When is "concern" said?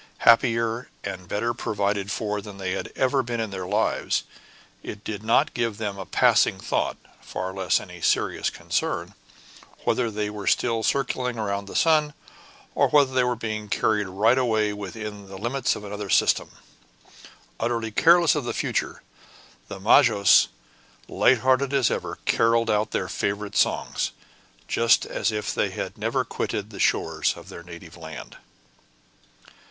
8.49-9.13